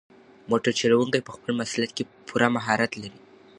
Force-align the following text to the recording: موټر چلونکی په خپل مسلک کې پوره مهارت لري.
موټر 0.49 0.71
چلونکی 0.79 1.19
په 1.25 1.31
خپل 1.35 1.51
مسلک 1.61 1.89
کې 1.97 2.03
پوره 2.27 2.47
مهارت 2.55 2.91
لري. 3.01 3.19